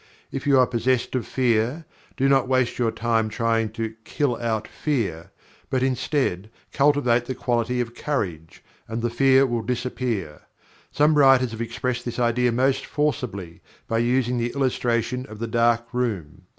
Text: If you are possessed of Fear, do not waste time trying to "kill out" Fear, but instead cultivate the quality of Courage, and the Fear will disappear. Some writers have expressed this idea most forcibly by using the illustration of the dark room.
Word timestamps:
If 0.31 0.47
you 0.47 0.57
are 0.57 0.65
possessed 0.65 1.13
of 1.13 1.27
Fear, 1.27 1.85
do 2.17 2.27
not 2.27 2.47
waste 2.47 2.81
time 2.95 3.29
trying 3.29 3.69
to 3.73 3.93
"kill 4.03 4.35
out" 4.37 4.67
Fear, 4.67 5.29
but 5.69 5.83
instead 5.83 6.49
cultivate 6.73 7.25
the 7.25 7.35
quality 7.35 7.79
of 7.81 7.93
Courage, 7.93 8.63
and 8.87 9.03
the 9.03 9.11
Fear 9.11 9.45
will 9.45 9.61
disappear. 9.61 10.41
Some 10.91 11.13
writers 11.19 11.51
have 11.51 11.61
expressed 11.61 12.03
this 12.03 12.17
idea 12.17 12.51
most 12.51 12.83
forcibly 12.83 13.61
by 13.87 13.99
using 13.99 14.39
the 14.39 14.49
illustration 14.53 15.27
of 15.27 15.37
the 15.37 15.45
dark 15.45 15.85
room. 15.93 16.45